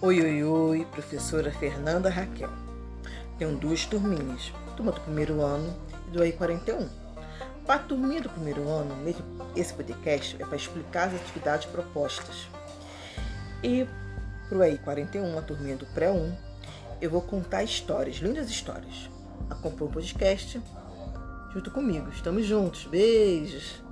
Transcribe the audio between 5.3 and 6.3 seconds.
ano e do